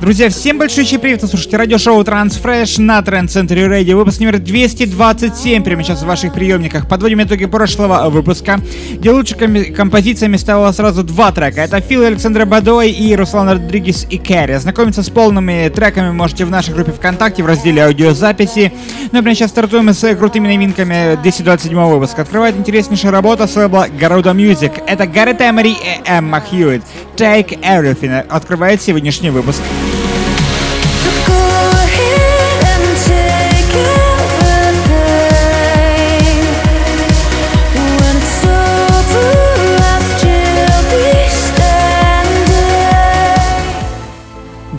[0.00, 1.20] Друзья, всем большой привет!
[1.20, 3.96] Вы слушаете радиошоу Transfresh на Center Radio.
[3.96, 6.88] Выпуск номер 227 прямо сейчас в ваших приемниках.
[6.88, 8.60] Подводим итоги прошлого выпуска,
[8.92, 11.60] где лучшими композициями стало сразу два трека.
[11.60, 14.56] Это Фил Александра Бадой и Руслан Родригес и Кэрри.
[14.56, 18.72] Знакомиться с полными треками можете в нашей группе ВКонтакте в разделе аудиозаписи.
[19.12, 22.22] Ну а прямо сейчас стартуем с крутыми новинками 227 выпуска.
[22.22, 24.82] Открывает интереснейшая работа с лейбла Garuda Music.
[24.86, 26.84] Это Гаррет Эмери и Эмма Хьюитт.
[27.16, 29.60] Take Everything открывает сегодняшний выпуск.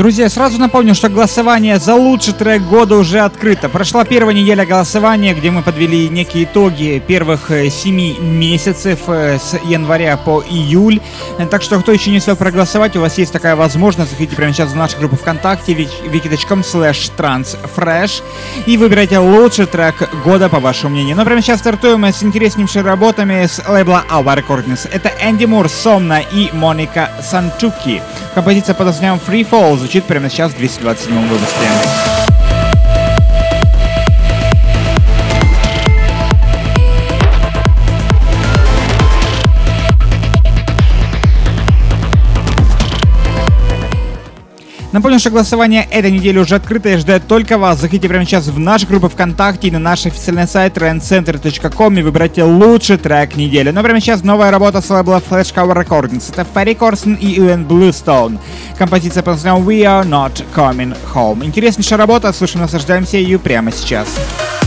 [0.00, 3.68] Друзья, сразу напомню, что голосование за лучший трек года уже открыто.
[3.68, 9.58] Прошла первая неделя голосования, где мы подвели некие итоги первых э, семи месяцев э, с
[9.62, 11.02] января по июль.
[11.36, 14.12] Э, так что, кто еще не успел проголосовать, у вас есть такая возможность.
[14.12, 18.22] Заходите прямо сейчас в нашу группу ВКонтакте wiki.com slash transfresh
[18.64, 21.14] и выбирайте лучший трек года, по вашему мнению.
[21.14, 24.88] Но прямо сейчас стартуем с интереснейшими работами с лейбла Alba Recordings.
[24.90, 28.00] Это Энди Мур, Сомна и Моника Санчуки.
[28.34, 32.09] Композиция под названием Free Fall звучит прямо сейчас в 227 выпуске.
[44.92, 47.80] Напомню, что голосование этой недели уже открыто и ждет только вас.
[47.80, 52.42] Заходите прямо сейчас в нашу группу ВКонтакте и на наш официальный сайт trendcenter.com и выбирайте
[52.44, 53.70] лучший трек недели.
[53.70, 56.32] Но прямо сейчас новая работа с лейбла Flash Cover Recordings.
[56.32, 58.38] Это Ферри Корсон и Уэн Блюстоун.
[58.78, 61.44] Композиция под названием We Are Not Coming Home.
[61.44, 63.80] Интереснейшая работа, слушаем, наслаждаемся ее прямо сейчас.
[63.90, 64.59] Сейчас.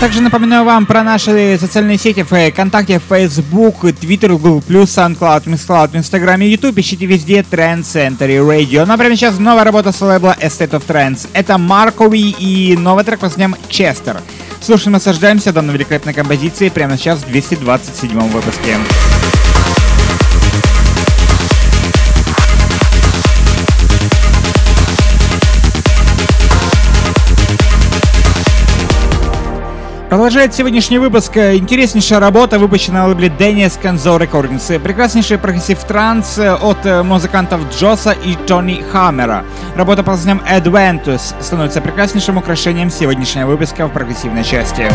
[0.00, 6.50] Также напоминаю вам про наши социальные сети ВКонтакте, Facebook, Twitter, Google+, SoundCloud, MixCloud, Instagram и
[6.50, 6.78] YouTube.
[6.78, 8.84] Ищите везде Trend Center Radio.
[8.86, 11.28] Ну а прямо сейчас новая работа с лейбла Estate of Trends.
[11.32, 14.20] Это Маркови и новый трек под названием Честер.
[14.60, 18.76] Слушаем, наслаждаемся данной великолепной композицией прямо сейчас в 227 выпуске.
[30.28, 34.78] Продолжает сегодняшний выпуск интереснейшая работа, выпущенная на лейбле Dennis Kenzo Recordings.
[34.78, 39.42] Прекраснейший progressive trance от музыкантов Джоса и Тони Хаммера.
[39.74, 44.90] Работа под названием Adventus становится прекраснейшим украшением сегодняшнего выпуска в прогрессивной части.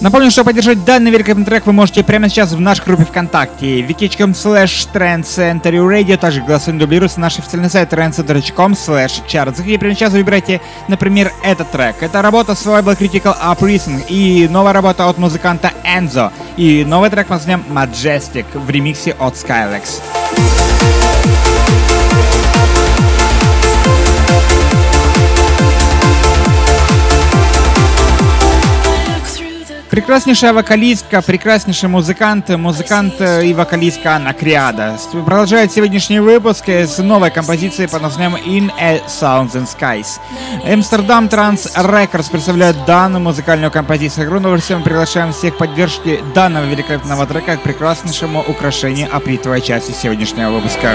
[0.00, 4.30] Напомню, что поддержать данный великолепный трек вы можете прямо сейчас в нашей группе ВКонтакте wiki.com
[4.30, 9.54] slash trendcenterradio, также голосовым дублируется наш официальный сайт trendcenter.com slash chart.
[9.54, 11.96] Заходите прямо сейчас, выбирайте, например, этот трек.
[12.02, 17.26] Это работа с лейбла Critical Uprising и новая работа от музыканта Enzo и новый трек
[17.26, 20.00] под названием Majestic в ремиксе от Skylex.
[29.90, 34.96] Прекраснейшая вокалистка, прекраснейший музыкант, музыкант и вокалистка Анна Криада.
[35.12, 40.20] Продолжает сегодняшний выпуск с новой композицией под названием In a Sounds and Skies.
[40.64, 44.26] Амстердам Транс Records представляет данную музыкальную композицию.
[44.26, 50.94] Огромное всем приглашаем всех поддержки данного великолепного трека к прекраснейшему украшению апритовой части сегодняшнего выпуска.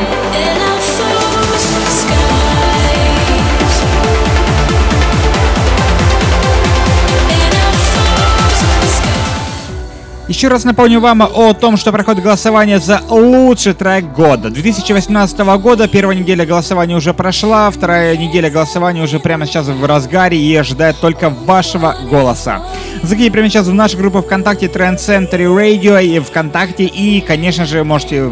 [10.27, 14.49] Еще раз напомню вам о том, что проходит голосование за лучший трек года.
[14.49, 20.35] 2018 года первая неделя голосования уже прошла, вторая неделя голосования уже прямо сейчас в разгаре
[20.35, 22.63] и ожидает только вашего голоса.
[23.05, 27.83] Заходите прямо сейчас в нашу группу ВКонтакте Trend Center Radio и ВКонтакте и, конечно же,
[27.83, 28.31] можете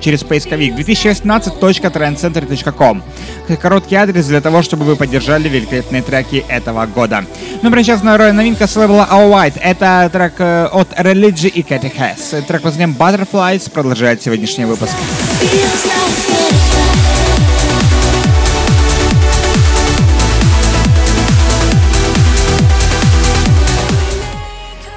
[0.00, 3.02] через поисковик 2016.trendcenter.com.
[3.62, 7.24] Короткий адрес для того, чтобы вы поддержали великолепные треки этого года.
[7.62, 9.58] Ну, прямо сейчас новинка с левела All White.
[9.62, 12.44] Это трек э, от Religy и Кэти Хэс.
[12.46, 14.92] Трек под названием Butterflies продолжает сегодняшний выпуск.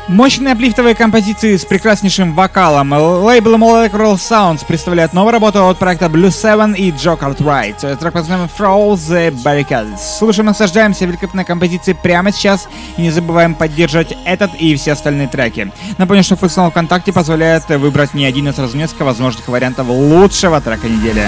[0.07, 2.94] Мощные аплифтовые композиции с прекраснейшим вокалом.
[2.94, 7.98] Лейбл Molecular Sounds представляет новую работу от проекта Blue Seven и Joe Cartwright.
[7.98, 9.98] Трек под названием Throw the Barricades.
[10.18, 15.74] Слушаем, наслаждаемся великолепной композицией прямо сейчас и не забываем поддерживать этот и все остальные треки.
[15.98, 20.88] Напомню, что функционал ВКонтакте позволяет выбрать не один, а сразу несколько возможных вариантов лучшего трека
[20.88, 21.27] недели.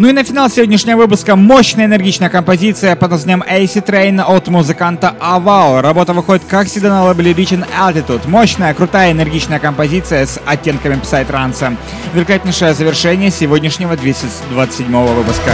[0.00, 5.14] Ну и на финал сегодняшнего выпуска мощная энергичная композиция под названием AC Train от музыканта
[5.20, 5.82] Avao.
[5.82, 8.26] Работа выходит как всегда на лейбле Reach Altitude.
[8.26, 11.76] Мощная, крутая, энергичная композиция с оттенками псай-транса.
[12.14, 15.52] Великолепнейшее завершение сегодняшнего 227 выпуска.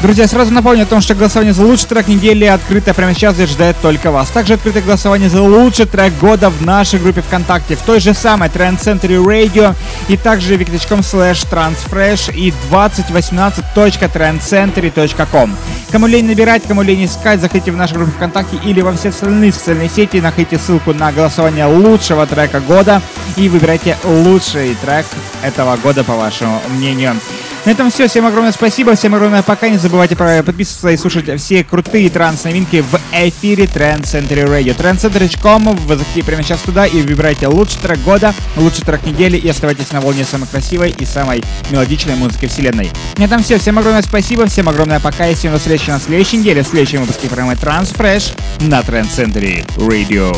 [0.00, 3.46] Друзья, сразу напомню о том, что голосование за лучший трек недели открыто прямо сейчас и
[3.46, 4.28] ждет только вас.
[4.28, 8.48] Также открытое голосование за лучший трек года в нашей группе ВКонтакте, в той же самой
[8.48, 9.74] Trend Century Radio
[10.06, 15.56] и также викточком slash transfresh и 2018.trendcentury.com.
[15.90, 19.52] Кому лень набирать, кому лень искать, заходите в нашу группу ВКонтакте или во все остальные
[19.52, 23.02] социальные сети, находите ссылку на голосование лучшего трека года
[23.36, 25.06] и выбирайте лучший трек
[25.42, 27.16] этого года, по вашему мнению.
[27.64, 28.08] На этом все.
[28.08, 28.94] Всем огромное спасибо.
[28.94, 29.68] Всем огромное пока.
[29.68, 34.76] Не забывайте про подписываться и слушать все крутые транс-новинки в эфире Trend Center Radio.
[34.76, 35.76] trendcenter.com.
[35.76, 39.92] Вы заходите прямо сейчас туда и выбирайте лучший трек года, лучший трек недели и оставайтесь
[39.92, 42.90] на волне самой красивой и самой мелодичной музыки вселенной.
[43.16, 43.58] На этом все.
[43.58, 44.46] Всем огромное спасибо.
[44.46, 45.28] Всем огромное пока.
[45.28, 48.32] И всем до встречи на следующей неделе в следующем выпуске программы Transfresh
[48.62, 50.36] на Trend Center Radio.